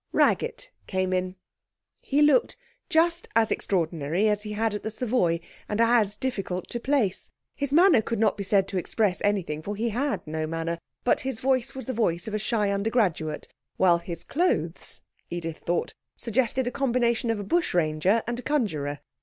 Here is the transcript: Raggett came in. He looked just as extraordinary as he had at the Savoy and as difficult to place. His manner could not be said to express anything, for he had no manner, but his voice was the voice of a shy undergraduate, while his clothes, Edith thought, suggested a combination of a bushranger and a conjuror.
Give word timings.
Raggett 0.13 0.71
came 0.87 1.13
in. 1.13 1.35
He 2.01 2.23
looked 2.23 2.57
just 2.89 3.29
as 3.35 3.51
extraordinary 3.51 4.27
as 4.27 4.41
he 4.41 4.53
had 4.53 4.73
at 4.73 4.81
the 4.81 4.89
Savoy 4.89 5.39
and 5.69 5.79
as 5.79 6.15
difficult 6.15 6.67
to 6.69 6.79
place. 6.79 7.29
His 7.55 7.71
manner 7.71 8.01
could 8.01 8.17
not 8.17 8.35
be 8.35 8.43
said 8.43 8.67
to 8.69 8.79
express 8.79 9.21
anything, 9.21 9.61
for 9.61 9.75
he 9.75 9.89
had 9.89 10.25
no 10.25 10.47
manner, 10.47 10.79
but 11.03 11.21
his 11.21 11.39
voice 11.39 11.75
was 11.75 11.85
the 11.85 11.93
voice 11.93 12.27
of 12.27 12.33
a 12.33 12.39
shy 12.39 12.71
undergraduate, 12.71 13.47
while 13.77 13.99
his 13.99 14.23
clothes, 14.23 15.01
Edith 15.29 15.59
thought, 15.59 15.93
suggested 16.17 16.65
a 16.65 16.71
combination 16.71 17.29
of 17.29 17.39
a 17.39 17.43
bushranger 17.43 18.23
and 18.25 18.39
a 18.39 18.41
conjuror. 18.41 19.01